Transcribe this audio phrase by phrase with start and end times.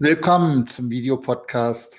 [0.00, 1.92] Willkommen zum Videopodcast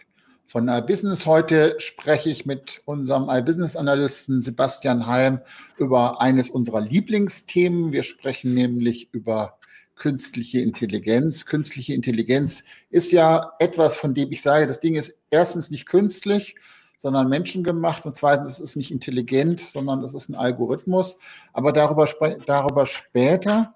[0.47, 1.25] von iBusiness.
[1.25, 5.41] Heute spreche ich mit unserem iBusiness-Analysten Sebastian Heim
[5.77, 7.91] über eines unserer Lieblingsthemen.
[7.91, 9.57] Wir sprechen nämlich über
[9.95, 11.45] künstliche Intelligenz.
[11.45, 16.55] Künstliche Intelligenz ist ja etwas, von dem ich sage, das Ding ist erstens nicht künstlich,
[16.99, 21.19] sondern menschengemacht und zweitens es ist nicht intelligent, sondern es ist ein Algorithmus.
[21.51, 22.07] Aber darüber,
[22.45, 23.73] darüber später.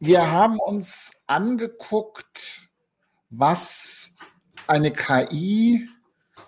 [0.00, 2.67] Wir haben uns angeguckt,
[3.30, 4.16] was
[4.66, 5.88] eine KI,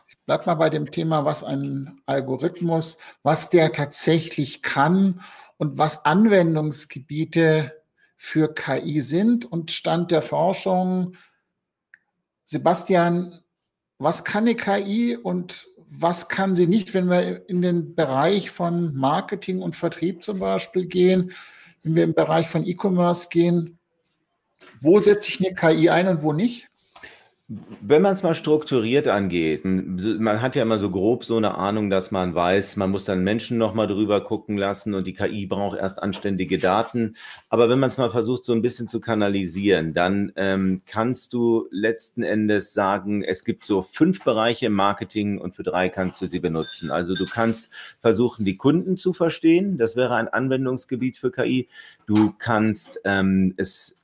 [0.08, 5.22] ich bleibe mal bei dem Thema, was ein Algorithmus, was der tatsächlich kann
[5.56, 7.72] und was Anwendungsgebiete
[8.16, 11.16] für KI sind und Stand der Forschung.
[12.44, 13.40] Sebastian,
[13.98, 18.94] was kann eine KI und was kann sie nicht, wenn wir in den Bereich von
[18.94, 21.32] Marketing und Vertrieb zum Beispiel gehen,
[21.82, 23.78] wenn wir im Bereich von E-Commerce gehen?
[24.80, 26.69] Wo setze ich eine KI ein und wo nicht?
[27.80, 31.90] Wenn man es mal strukturiert angeht, man hat ja immer so grob so eine Ahnung,
[31.90, 35.76] dass man weiß, man muss dann Menschen nochmal drüber gucken lassen und die KI braucht
[35.76, 37.16] erst anständige Daten.
[37.48, 41.66] Aber wenn man es mal versucht, so ein bisschen zu kanalisieren, dann ähm, kannst du
[41.72, 46.28] letzten Endes sagen, es gibt so fünf Bereiche im Marketing und für drei kannst du
[46.28, 46.92] sie benutzen.
[46.92, 49.76] Also du kannst versuchen, die Kunden zu verstehen.
[49.76, 51.68] Das wäre ein Anwendungsgebiet für KI.
[52.10, 54.02] Du kannst ähm, es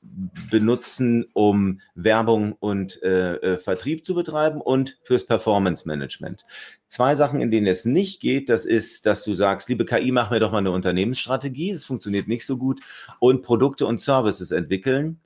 [0.49, 6.45] benutzen, um Werbung und äh, äh, Vertrieb zu betreiben und fürs Performance Management.
[6.87, 10.31] Zwei Sachen, in denen es nicht geht, das ist, dass du sagst, liebe KI, mach
[10.31, 11.71] mir doch mal eine Unternehmensstrategie.
[11.71, 12.79] Es funktioniert nicht so gut
[13.19, 15.19] und Produkte und Services entwickeln.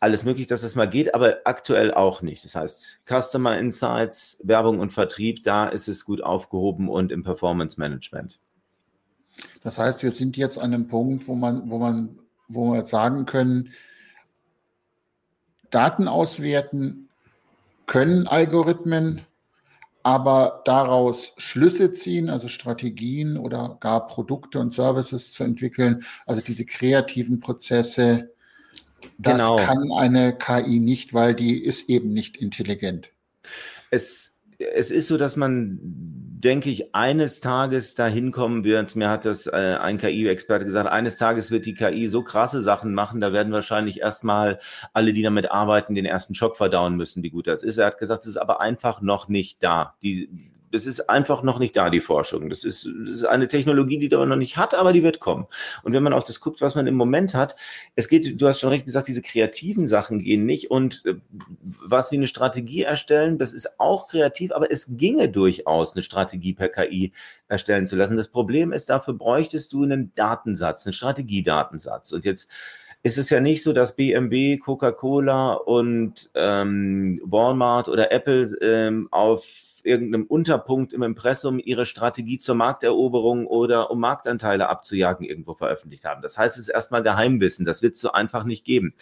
[0.00, 2.44] Alles möglich, dass das mal geht, aber aktuell auch nicht.
[2.44, 7.78] Das heißt, Customer Insights, Werbung und Vertrieb, da ist es gut aufgehoben und im Performance
[7.78, 8.40] Management.
[9.62, 13.26] Das heißt, wir sind jetzt an einem Punkt, wo man, wo man, wo wir sagen
[13.26, 13.72] können,
[15.70, 17.08] Daten auswerten
[17.86, 19.22] können Algorithmen,
[20.02, 26.64] aber daraus Schlüsse ziehen, also Strategien oder gar Produkte und Services zu entwickeln, also diese
[26.64, 28.30] kreativen Prozesse,
[29.18, 29.56] das genau.
[29.56, 33.10] kann eine KI nicht, weil die ist eben nicht intelligent.
[33.90, 35.80] Es, es ist so, dass man
[36.40, 38.96] denke ich, eines Tages dahin kommen wird.
[38.96, 42.94] Mir hat das äh, ein KI-Experte gesagt, eines Tages wird die KI so krasse Sachen
[42.94, 44.58] machen, da werden wahrscheinlich erstmal
[44.94, 47.76] alle, die damit arbeiten, den ersten Schock verdauen müssen, wie gut das ist.
[47.76, 49.94] Er hat gesagt, es ist aber einfach noch nicht da.
[50.02, 50.30] Die,
[50.70, 52.48] das ist einfach noch nicht da, die Forschung.
[52.48, 55.46] Das ist, das ist eine Technologie, die man noch nicht hat, aber die wird kommen.
[55.82, 57.56] Und wenn man auch das guckt, was man im Moment hat,
[57.96, 61.14] es geht, du hast schon recht gesagt, diese kreativen Sachen gehen nicht und äh,
[61.60, 66.52] was wie eine Strategie erstellen, das ist auch kreativ, aber es ginge durchaus, eine Strategie
[66.52, 67.12] per KI
[67.48, 68.16] erstellen zu lassen.
[68.16, 72.12] Das Problem ist, dafür bräuchtest du einen Datensatz, einen Strategiedatensatz.
[72.12, 72.50] Und jetzt
[73.02, 79.44] ist es ja nicht so, dass BMW, Coca-Cola und ähm, Walmart oder Apple ähm, auf
[79.84, 86.22] irgendeinem Unterpunkt im Impressum ihre Strategie zur Markteroberung oder um Marktanteile abzujagen irgendwo veröffentlicht haben.
[86.22, 87.66] Das heißt, es ist erstmal Geheimwissen.
[87.66, 88.94] Das wird es so einfach nicht geben.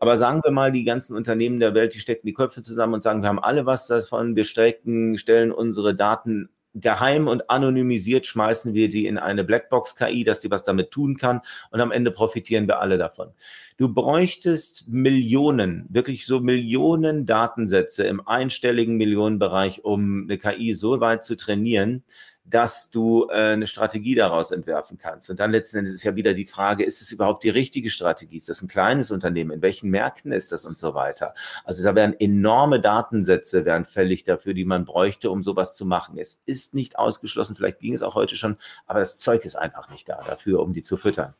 [0.00, 3.02] Aber sagen wir mal, die ganzen Unternehmen der Welt, die stecken die Köpfe zusammen und
[3.02, 6.48] sagen, wir haben alle was davon, wir stecken, stellen unsere Daten
[6.80, 11.40] geheim und anonymisiert schmeißen wir die in eine Blackbox-KI, dass die was damit tun kann
[11.70, 13.30] und am Ende profitieren wir alle davon.
[13.76, 21.24] Du bräuchtest Millionen, wirklich so Millionen Datensätze im einstelligen Millionenbereich, um eine KI so weit
[21.24, 22.04] zu trainieren,
[22.50, 25.28] dass du äh, eine Strategie daraus entwerfen kannst.
[25.28, 28.36] Und dann letzten Endes ist ja wieder die Frage, ist es überhaupt die richtige Strategie?
[28.36, 29.50] Ist das ein kleines Unternehmen?
[29.50, 31.34] In welchen Märkten ist das und so weiter?
[31.64, 36.18] Also da wären enorme Datensätze wären fällig dafür, die man bräuchte, um sowas zu machen.
[36.18, 38.56] Es ist nicht ausgeschlossen, vielleicht ging es auch heute schon,
[38.86, 41.34] aber das Zeug ist einfach nicht da dafür, um die zu füttern.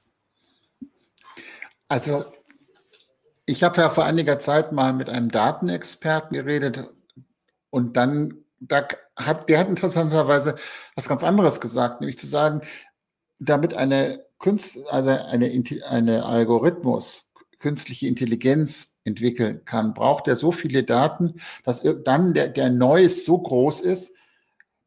[1.88, 2.26] Also
[3.46, 6.92] ich habe ja vor einiger Zeit mal mit einem Datenexperten geredet
[7.70, 8.86] und dann da
[9.18, 10.56] hat, der hat interessanterweise
[10.94, 12.62] was ganz anderes gesagt, nämlich zu sagen,
[13.38, 17.28] damit eine Künst, also eine, eine Algorithmus
[17.58, 23.38] künstliche Intelligenz entwickeln kann, braucht er so viele Daten, dass dann der, der Neues so
[23.38, 24.14] groß ist,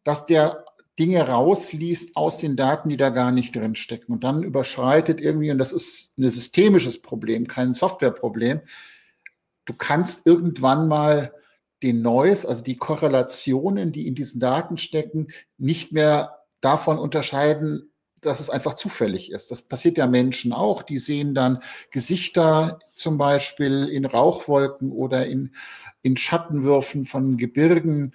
[0.04, 0.66] dass der
[0.98, 4.14] Dinge rausliest aus den Daten, die da gar nicht drin stecken.
[4.14, 8.62] Und dann überschreitet irgendwie, und das ist ein systemisches Problem, kein Softwareproblem,
[9.66, 11.34] du kannst irgendwann mal
[11.84, 17.92] den Noise, also die Korrelationen, die in diesen Daten stecken, nicht mehr davon unterscheiden,
[18.22, 19.50] dass es einfach zufällig ist.
[19.50, 20.84] Das passiert ja Menschen auch.
[20.84, 25.56] Die sehen dann Gesichter zum Beispiel in Rauchwolken oder in,
[26.04, 28.14] in Schattenwürfen von Gebirgen.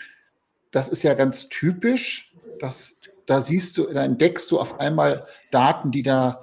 [0.71, 2.33] Das ist ja ganz typisch.
[2.61, 6.41] Das, da siehst du, da entdeckst du auf einmal Daten, die da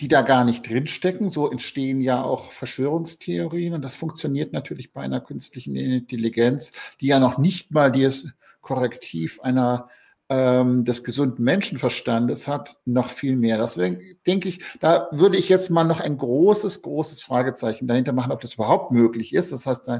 [0.00, 1.30] die da gar nicht drinstecken.
[1.30, 7.18] So entstehen ja auch Verschwörungstheorien und das funktioniert natürlich bei einer künstlichen Intelligenz, die ja
[7.18, 8.26] noch nicht mal das
[8.60, 9.88] Korrektiv einer
[10.28, 13.56] ähm, des gesunden Menschenverstandes hat, noch viel mehr.
[13.58, 18.32] Deswegen denke ich, da würde ich jetzt mal noch ein großes, großes Fragezeichen dahinter machen,
[18.32, 19.52] ob das überhaupt möglich ist.
[19.52, 19.90] Das heißt,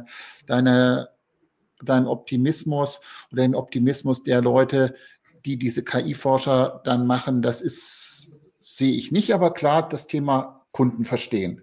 [0.47, 1.09] deine,
[1.83, 3.01] dein Optimismus
[3.33, 4.95] oder den Optimismus der Leute,
[5.47, 8.33] die diese KI-Forscher dann machen, das ist,
[8.79, 11.63] sehe ich nicht, aber klar, das Thema Kunden verstehen.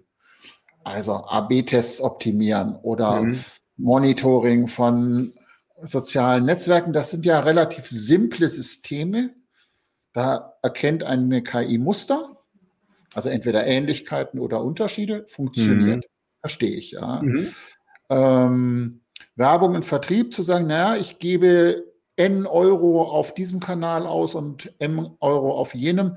[0.84, 3.44] Also AB-Tests optimieren oder mhm.
[3.76, 5.32] Monitoring von
[5.82, 9.34] sozialen Netzwerken, das sind ja relativ simple Systeme.
[10.12, 12.36] Da erkennt eine KI Muster,
[13.14, 16.04] also entweder Ähnlichkeiten oder Unterschiede, funktioniert.
[16.04, 16.10] Mhm.
[16.40, 17.20] Verstehe ich, ja.
[17.22, 17.54] Mhm.
[18.08, 19.00] Ähm,
[19.34, 21.84] Werbung und Vertrieb zu sagen, naja, ich gebe
[22.16, 26.16] N Euro auf diesem Kanal aus und M Euro auf jenem.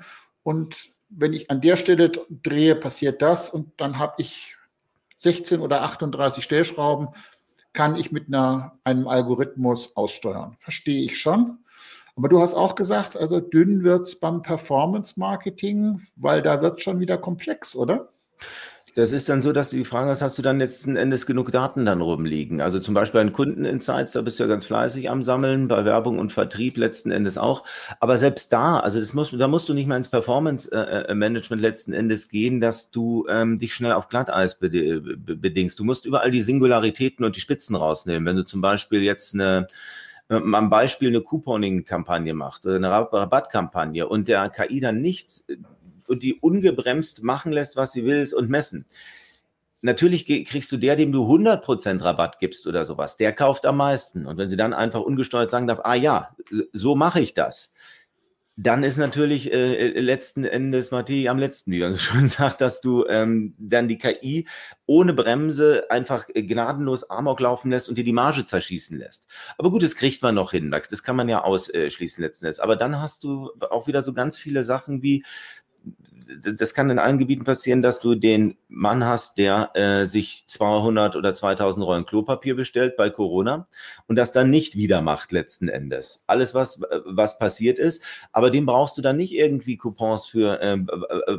[0.49, 4.55] Und wenn ich an der Stelle drehe, passiert das und dann habe ich
[5.17, 7.09] 16 oder 38 Stellschrauben
[7.71, 10.55] kann ich mit einer, einem Algorithmus aussteuern.
[10.57, 11.59] Verstehe ich schon.
[12.15, 16.99] Aber du hast auch gesagt, also dünn wird es beim Performance-Marketing, weil da wird schon
[16.99, 18.09] wieder komplex, oder?
[18.95, 21.51] Das ist dann so, dass du die Frage hast, hast du dann letzten Endes genug
[21.51, 22.61] Daten dann rumliegen?
[22.61, 26.19] Also zum Beispiel an Kundeninsights, da bist du ja ganz fleißig am Sammeln, bei Werbung
[26.19, 27.63] und Vertrieb letzten Endes auch.
[27.99, 32.29] Aber selbst da, also das muss, da musst du nicht mal ins Performance-Management letzten Endes
[32.29, 35.79] gehen, dass du ähm, dich schnell auf Glatteis bedingst.
[35.79, 38.25] Du musst überall die Singularitäten und die Spitzen rausnehmen.
[38.25, 39.67] Wenn du zum Beispiel jetzt eine
[40.29, 45.47] am Beispiel eine Couponing-Kampagne macht oder eine Rabattkampagne und der KI dann nichts
[46.09, 48.85] und die ungebremst machen lässt, was sie will und messen.
[49.81, 54.25] Natürlich kriegst du der, dem du 100% Rabatt gibst oder sowas, der kauft am meisten.
[54.25, 56.35] Und wenn sie dann einfach ungesteuert sagen darf, ah ja,
[56.73, 57.71] so mache ich das,
[58.61, 62.59] dann ist natürlich äh, äh letzten Endes Mattei am letzten, wie man so schön sagt,
[62.59, 64.49] dass du ähm, dann die KI
[64.85, 69.27] ohne Bremse einfach äh, gnadenlos Amok laufen lässt und dir die Marge zerschießen lässt.
[69.57, 72.59] Aber gut, das kriegt man noch hin, das kann man ja ausschließen letzten Endes.
[72.59, 75.23] Aber dann hast du auch wieder so ganz viele Sachen wie
[76.41, 81.15] das kann in allen Gebieten passieren, dass du den Mann hast, der äh, sich 200
[81.15, 83.67] oder 2000 Rollen Klopapier bestellt bei Corona
[84.07, 86.23] und das dann nicht wieder macht letzten Endes.
[86.27, 90.77] Alles, was, was passiert ist, aber dem brauchst du dann nicht irgendwie Coupons für äh,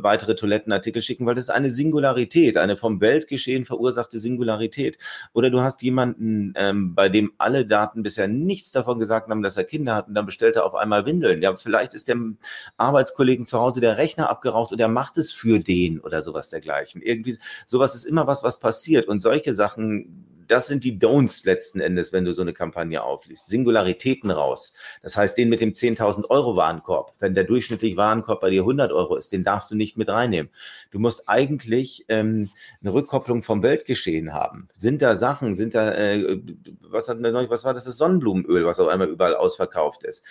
[0.03, 4.97] weitere Toilettenartikel schicken, weil das ist eine Singularität, eine vom Weltgeschehen verursachte Singularität.
[5.33, 9.57] Oder du hast jemanden, ähm, bei dem alle Daten bisher nichts davon gesagt haben, dass
[9.57, 11.41] er Kinder hat und dann bestellt er auf einmal Windeln.
[11.41, 12.37] Ja, vielleicht ist dem
[12.77, 17.01] Arbeitskollegen zu Hause der Rechner abgeraucht und der macht es für den oder sowas dergleichen.
[17.01, 17.37] Irgendwie,
[17.67, 19.07] sowas ist immer was, was passiert.
[19.07, 23.47] Und solche Sachen, das sind die Don'ts letzten Endes, wenn du so eine Kampagne aufliest.
[23.47, 24.73] Singularitäten raus.
[25.01, 28.91] Das heißt, den mit dem 10.000 Euro Warenkorb, wenn der durchschnittliche Warenkorb bei dir 100
[28.91, 30.51] Euro ist, den darfst du nicht mit reinnehmen.
[30.91, 32.49] Du musst eigentlich ähm,
[32.81, 34.67] eine Rückkopplung vom Weltgeschehen haben.
[34.75, 36.41] Sind da Sachen, sind da, äh,
[36.81, 40.25] was, hat, was war das, das Sonnenblumenöl, was auf einmal überall ausverkauft ist?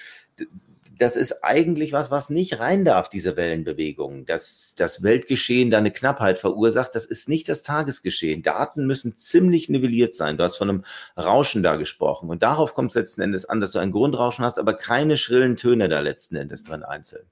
[1.00, 4.26] Das ist eigentlich was, was nicht rein darf, diese Wellenbewegung.
[4.26, 8.42] Dass das Weltgeschehen da eine Knappheit verursacht, das ist nicht das Tagesgeschehen.
[8.42, 10.36] Daten müssen ziemlich nivelliert sein.
[10.36, 10.84] Du hast von einem
[11.16, 12.28] Rauschen da gesprochen.
[12.28, 15.56] Und darauf kommt es letzten Endes an, dass du ein Grundrauschen hast, aber keine schrillen
[15.56, 17.24] Töne da letzten Endes drin einzeln.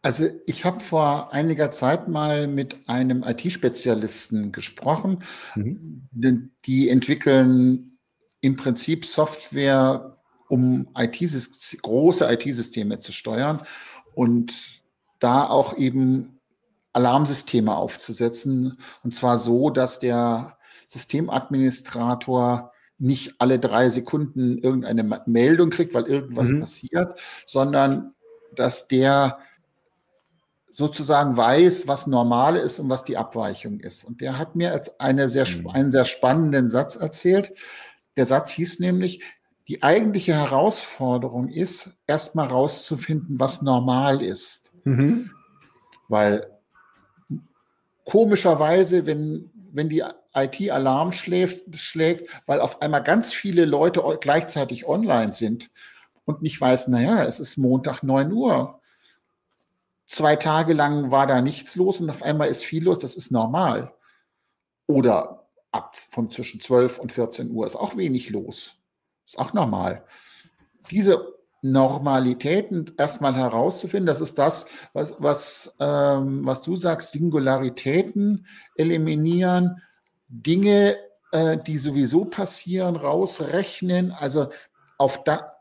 [0.00, 5.22] Also ich habe vor einiger Zeit mal mit einem IT-Spezialisten gesprochen.
[5.54, 6.08] Mhm.
[6.64, 7.98] Die entwickeln
[8.40, 10.16] im Prinzip Software
[10.50, 11.18] um IT
[11.82, 13.62] große IT-Systeme zu steuern
[14.14, 14.52] und
[15.20, 16.40] da auch eben
[16.92, 18.78] Alarmsysteme aufzusetzen.
[19.04, 26.48] Und zwar so, dass der Systemadministrator nicht alle drei Sekunden irgendeine Meldung kriegt, weil irgendwas
[26.48, 26.60] mhm.
[26.60, 28.14] passiert, sondern
[28.54, 29.38] dass der
[30.68, 34.04] sozusagen weiß, was normal ist und was die Abweichung ist.
[34.04, 35.68] Und der hat mir eine sehr, mhm.
[35.68, 37.52] einen sehr spannenden Satz erzählt.
[38.16, 39.22] Der Satz hieß nämlich,
[39.70, 44.72] die eigentliche Herausforderung ist, erstmal rauszufinden, was normal ist.
[44.82, 45.30] Mhm.
[46.08, 46.50] Weil
[48.04, 50.02] komischerweise, wenn, wenn die
[50.34, 55.70] IT Alarm schläft, schlägt, weil auf einmal ganz viele Leute gleichzeitig online sind
[56.24, 58.80] und nicht weiß, naja, es ist Montag 9 Uhr.
[60.08, 63.30] Zwei Tage lang war da nichts los und auf einmal ist viel los, das ist
[63.30, 63.94] normal.
[64.88, 68.79] Oder ab von zwischen 12 und 14 Uhr ist auch wenig los.
[69.30, 70.02] Ist auch normal.
[70.90, 71.24] Diese
[71.62, 78.44] Normalitäten erstmal herauszufinden, das ist das, was, was, ähm, was du sagst, Singularitäten
[78.74, 79.82] eliminieren,
[80.26, 80.96] Dinge,
[81.30, 84.50] äh, die sowieso passieren, rausrechnen, also
[84.98, 85.52] auf da,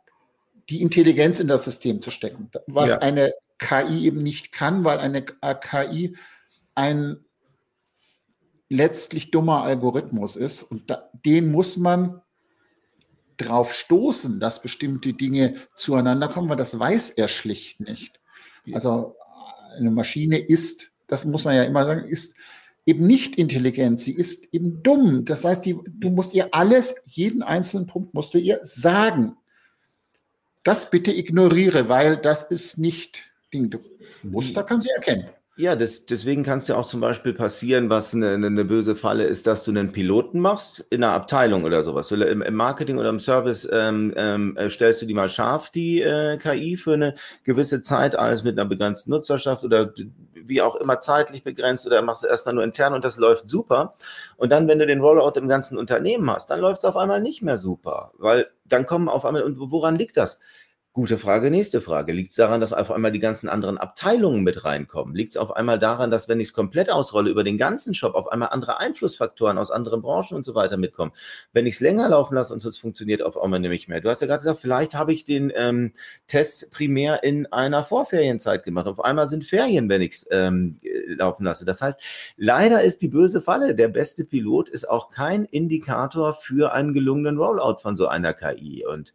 [0.67, 2.99] die Intelligenz in das System zu stecken, was ja.
[2.99, 6.17] eine KI eben nicht kann, weil eine KI
[6.73, 7.23] ein
[8.67, 12.23] letztlich dummer Algorithmus ist und da, den muss man
[13.41, 18.19] drauf stoßen, dass bestimmte Dinge zueinander kommen, weil das weiß er schlicht nicht.
[18.73, 19.15] Also
[19.77, 22.35] eine Maschine ist, das muss man ja immer sagen, ist
[22.85, 25.25] eben nicht intelligent, sie ist eben dumm.
[25.25, 29.37] Das heißt, die, du musst ihr alles, jeden einzelnen Punkt musst du ihr sagen.
[30.63, 33.73] Das bitte ignoriere, weil das ist nicht Ding.
[34.23, 35.29] Muster kann sie erkennen.
[35.59, 39.25] Ja, das, deswegen kann es ja auch zum Beispiel passieren, was eine, eine, böse Falle
[39.25, 42.09] ist, dass du einen Piloten machst in einer Abteilung oder sowas.
[42.11, 46.01] Im, im Marketing oder im Service ähm, ähm, äh, stellst du die mal scharf, die
[46.01, 49.93] äh, KI, für eine gewisse Zeit, alles mit einer begrenzten Nutzerschaft oder
[50.33, 53.95] wie auch immer zeitlich begrenzt oder machst du erstmal nur intern und das läuft super.
[54.37, 57.21] Und dann, wenn du den Rollout im ganzen Unternehmen hast, dann läuft es auf einmal
[57.21, 60.39] nicht mehr super, weil dann kommen auf einmal, und woran liegt das?
[60.99, 62.11] Gute Frage, nächste Frage.
[62.11, 65.15] Liegt es daran, dass auf einmal die ganzen anderen Abteilungen mit reinkommen?
[65.15, 68.15] Liegt es auf einmal daran, dass, wenn ich es komplett ausrolle über den ganzen Shop,
[68.15, 71.13] auf einmal andere Einflussfaktoren aus anderen Branchen und so weiter mitkommen?
[71.53, 74.01] Wenn ich es länger laufen lasse und es funktioniert auf einmal nämlich mehr.
[74.01, 75.93] Du hast ja gerade gesagt, vielleicht habe ich den ähm,
[76.27, 78.87] Test primär in einer Vorferienzeit gemacht.
[78.87, 81.63] Auf einmal sind Ferien, wenn ich es ähm, laufen lasse.
[81.63, 82.01] Das heißt,
[82.35, 83.73] leider ist die böse Falle.
[83.73, 88.85] Der beste Pilot ist auch kein Indikator für einen gelungenen Rollout von so einer KI.
[88.85, 89.13] Und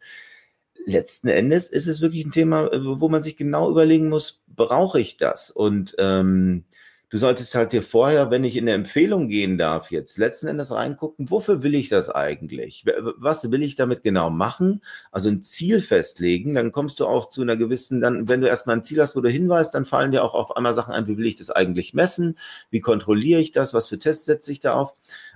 [0.87, 5.00] letzten Endes ist es wirklich ein Thema, äh, wo man sich genau überlegen muss, brauche
[5.00, 5.50] ich das?
[5.50, 6.64] Und ähm,
[7.11, 10.73] du solltest halt dir vorher, wenn ich in eine Empfehlung gehen darf, jetzt letzten Endes
[10.73, 12.85] reingucken, wofür will ich das eigentlich?
[13.19, 14.83] Was will ich damit genau machen?
[15.12, 18.76] Also ein Ziel festlegen, dann kommst du auch zu einer gewissen, dann, wenn du erstmal
[18.76, 21.17] ein Ziel hast, wo du hinweist, dann fallen dir auch auf einmal Sachen ein, wie
[21.17, 22.38] will ich das eigentlich messen?
[22.71, 23.75] Wie kontrolliere ich das?
[23.75, 24.95] Was für Tests setze ich da auf?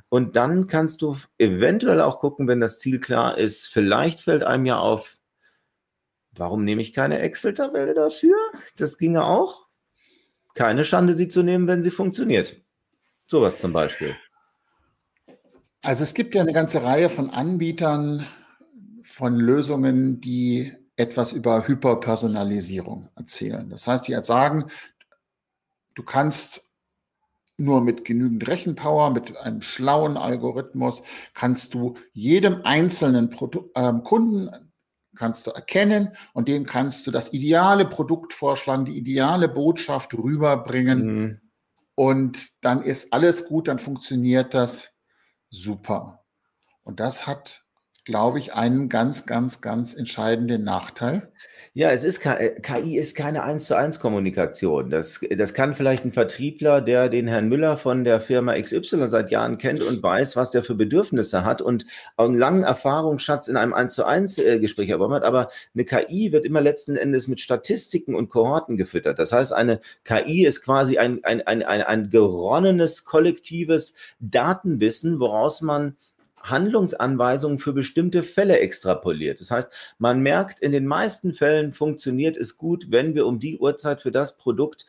[0.09, 4.64] Und dann kannst du eventuell auch gucken, wenn das Ziel klar ist, vielleicht fällt einem
[4.67, 5.17] ja auf,
[6.38, 8.37] Warum nehme ich keine Excel-Tabelle dafür?
[8.76, 9.66] Das ginge auch.
[10.54, 12.61] Keine Schande, sie zu nehmen, wenn sie funktioniert.
[13.26, 14.16] Sowas zum Beispiel.
[15.83, 18.26] Also es gibt ja eine ganze Reihe von Anbietern
[19.04, 23.68] von Lösungen, die etwas über Hyperpersonalisierung erzählen.
[23.71, 24.66] Das heißt, die sagen,
[25.95, 26.64] du kannst
[27.57, 31.02] nur mit genügend Rechenpower, mit einem schlauen Algorithmus,
[31.35, 34.67] kannst du jedem einzelnen Produ äh, Kunden
[35.18, 41.04] kannst du erkennen und dem kannst du das ideale Produkt vorschlagen, die ideale Botschaft rüberbringen.
[41.04, 41.40] Mhm.
[41.94, 44.94] Und dann ist alles gut, dann funktioniert das
[45.50, 46.25] super.
[46.84, 47.64] Und das hat,
[48.04, 51.32] glaube ich, einen ganz, ganz, ganz entscheidenden Nachteil.
[51.75, 54.90] Ja, es ist KI ist keine 1 zu 1 Kommunikation.
[54.90, 59.30] Das, das kann vielleicht ein Vertriebler, der den Herrn Müller von der Firma XY seit
[59.30, 63.75] Jahren kennt und weiß, was der für Bedürfnisse hat und einen langen Erfahrungsschatz in einem
[63.75, 65.25] 1 zu 1 äh, Gespräch erworben hat.
[65.25, 69.18] Aber eine KI wird immer letzten Endes mit Statistiken und Kohorten gefüttert.
[69.18, 75.60] Das heißt, eine KI ist quasi ein, ein, ein, ein, ein geronnenes kollektives Datenwissen, woraus
[75.60, 75.96] man
[76.42, 79.40] Handlungsanweisungen für bestimmte Fälle extrapoliert.
[79.40, 83.59] Das heißt, man merkt, in den meisten Fällen funktioniert es gut, wenn wir um die
[83.59, 84.87] Uhrzeit für das Produkt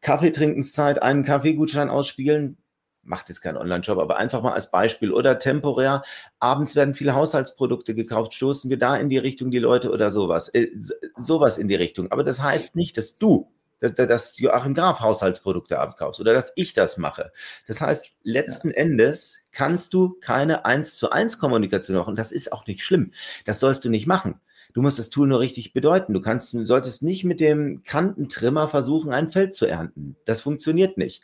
[0.00, 2.58] Kaffeetrinkenszeit einen Kaffeegutschein ausspielen.
[3.02, 5.12] Macht jetzt keinen Online-Shop, aber einfach mal als Beispiel.
[5.12, 6.02] Oder temporär,
[6.40, 10.48] abends werden viele Haushaltsprodukte gekauft, stoßen wir da in die Richtung die Leute oder sowas.
[10.48, 10.68] Äh,
[11.16, 12.10] sowas in die Richtung.
[12.10, 16.72] Aber das heißt nicht, dass du dass, dass Joachim Graf Haushaltsprodukte abkaufst oder dass ich
[16.72, 17.32] das mache.
[17.66, 18.76] Das heißt, letzten ja.
[18.76, 22.16] Endes kannst du keine eins zu eins Kommunikation machen.
[22.16, 23.12] Das ist auch nicht schlimm.
[23.44, 24.40] Das sollst du nicht machen.
[24.76, 26.12] Du musst das Tool nur richtig bedeuten.
[26.12, 30.16] Du kannst, du solltest nicht mit dem Kantentrimmer versuchen, ein Feld zu ernten.
[30.26, 31.22] Das funktioniert nicht.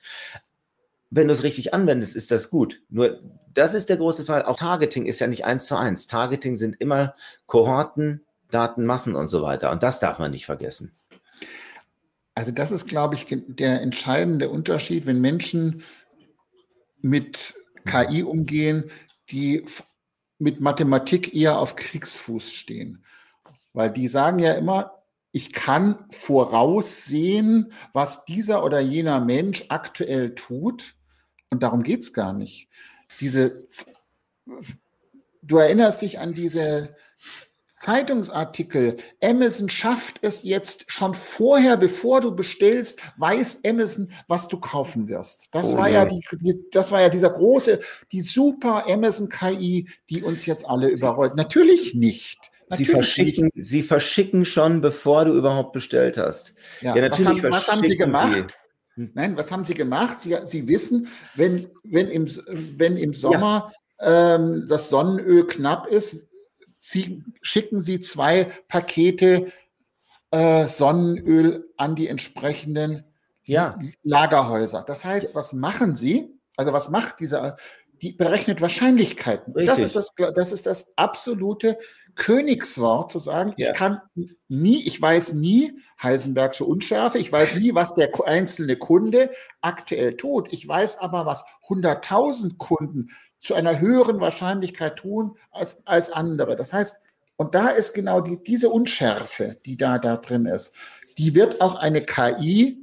[1.10, 2.80] Wenn du es richtig anwendest, ist das gut.
[2.88, 3.20] Nur
[3.52, 4.44] das ist der große Fall.
[4.44, 6.06] Auch Targeting ist ja nicht eins zu eins.
[6.06, 9.70] Targeting sind immer Kohorten, Datenmassen und so weiter.
[9.70, 10.94] Und das darf man nicht vergessen.
[12.34, 15.82] Also das ist, glaube ich, der entscheidende Unterschied, wenn Menschen
[17.02, 18.90] mit KI umgehen,
[19.30, 19.66] die
[20.38, 23.04] mit Mathematik eher auf Kriegsfuß stehen.
[23.72, 30.94] Weil die sagen ja immer, ich kann voraussehen, was dieser oder jener Mensch aktuell tut.
[31.50, 32.68] Und darum geht es gar nicht.
[33.20, 33.66] Diese,
[35.42, 36.94] du erinnerst dich an diese
[37.82, 38.96] Zeitungsartikel.
[39.20, 45.48] Amazon schafft es jetzt schon vorher, bevor du bestellst, weiß Amazon, was du kaufen wirst.
[45.50, 46.22] Das oh, war ja, die,
[46.70, 47.80] das war ja dieser große,
[48.12, 51.34] die super Amazon KI, die uns jetzt alle überrollt.
[51.34, 52.38] Natürlich nicht.
[52.68, 53.66] Natürlich sie verschicken, nicht.
[53.66, 56.54] sie verschicken schon, bevor du überhaupt bestellt hast.
[56.82, 58.58] Ja, ja natürlich was haben, was haben sie gemacht?
[58.94, 59.10] Sie.
[59.12, 60.20] Nein, was haben sie gemacht?
[60.20, 62.26] Sie, sie wissen, wenn, wenn, im,
[62.78, 64.36] wenn im Sommer ja.
[64.36, 66.20] ähm, das Sonnenöl knapp ist,
[66.84, 69.52] Sie, schicken Sie zwei Pakete
[70.32, 73.04] äh, Sonnenöl an die entsprechenden
[73.44, 73.78] Ja.
[74.02, 74.82] Lagerhäuser.
[74.84, 76.34] Das heißt, was machen sie?
[76.56, 77.56] Also was macht dieser?
[78.02, 79.54] Die berechnet Wahrscheinlichkeiten.
[79.64, 81.78] Das ist das, das ist das absolute
[82.14, 83.70] Königswort zu sagen, Ja.
[83.70, 84.00] ich kann
[84.48, 90.52] nie, ich weiß nie Heisenbergsche Unschärfe, ich weiß nie, was der einzelne Kunde aktuell tut.
[90.52, 96.56] Ich weiß aber, was 100.000 Kunden zu einer höheren Wahrscheinlichkeit tun als, als andere.
[96.56, 97.02] Das heißt,
[97.36, 100.74] und da ist genau die, diese Unschärfe, die da, da drin ist,
[101.18, 102.78] die wird auch eine KI,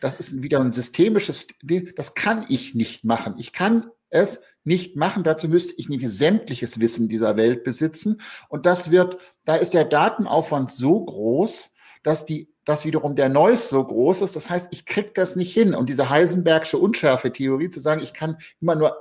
[0.00, 1.48] das ist wieder ein systemisches,
[1.94, 3.34] das kann ich nicht machen.
[3.38, 5.24] Ich kann es nicht machen.
[5.24, 8.20] Dazu müsste ich nicht sämtliches Wissen dieser Welt besitzen.
[8.48, 13.68] Und das wird, da ist der Datenaufwand so groß, dass die, dass wiederum der Noise
[13.68, 14.36] so groß ist.
[14.36, 15.74] Das heißt, ich kriege das nicht hin.
[15.74, 18.96] Und diese Heisenbergsche Unschärfe-Theorie zu sagen, ich kann immer nur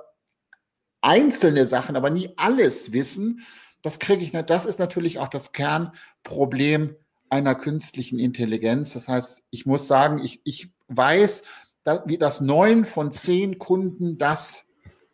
[1.02, 3.46] einzelne Sachen, aber nie alles wissen,
[3.82, 4.50] das kriege ich nicht.
[4.50, 6.96] Das ist natürlich auch das Kernproblem
[7.30, 8.94] einer künstlichen Intelligenz.
[8.94, 11.44] Das heißt, ich muss sagen, ich, ich weiß,
[11.84, 14.66] da, wie das neun von zehn Kunden das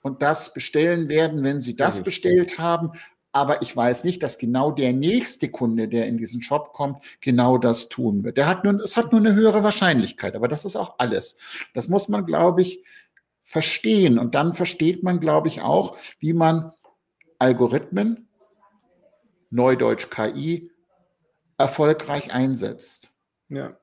[0.06, 2.06] und das bestellen werden, wenn sie das Richtig.
[2.06, 2.92] bestellt haben.
[3.32, 7.58] Aber ich weiß nicht, dass genau der nächste Kunde, der in diesen Shop kommt, genau
[7.58, 8.38] das tun wird.
[8.38, 11.38] Der hat nur, es hat nur eine höhere Wahrscheinlichkeit, aber das ist auch alles.
[11.74, 12.84] Das muss man, glaube ich,
[13.44, 14.20] verstehen.
[14.20, 16.72] Und dann versteht man, glaube ich, auch, wie man
[17.40, 18.28] Algorithmen,
[19.50, 20.70] Neudeutsch KI,
[21.58, 23.12] erfolgreich einsetzt.
[23.50, 23.76] Ja.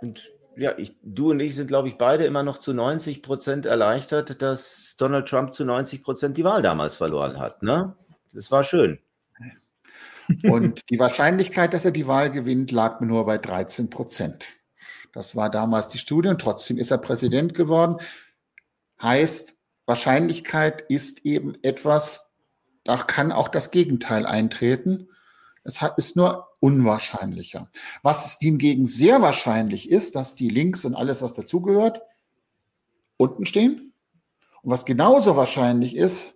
[0.00, 3.66] Und ja, ich, du und ich sind, glaube ich, beide immer noch zu 90 Prozent
[3.66, 7.62] erleichtert, dass Donald Trump zu 90 Prozent die Wahl damals verloren hat.
[7.62, 7.94] Ne?
[8.32, 8.98] Das war schön.
[10.42, 14.46] Und die Wahrscheinlichkeit, dass er die Wahl gewinnt, lag mir nur bei 13 Prozent.
[15.12, 17.96] Das war damals die Studie und trotzdem ist er Präsident geworden.
[19.00, 22.32] Heißt, Wahrscheinlichkeit ist eben etwas,
[22.82, 25.08] da kann auch das Gegenteil eintreten.
[25.66, 27.70] Es ist nur unwahrscheinlicher.
[28.02, 32.02] Was hingegen sehr wahrscheinlich ist, dass die Links und alles, was dazugehört,
[33.16, 33.92] unten stehen.
[34.62, 36.34] Und was genauso wahrscheinlich ist,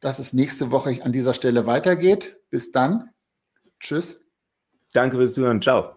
[0.00, 2.36] dass es nächste Woche an dieser Stelle weitergeht.
[2.50, 3.10] Bis dann.
[3.80, 4.20] Tschüss.
[4.92, 5.62] Danke fürs Zuhören.
[5.62, 5.93] Ciao.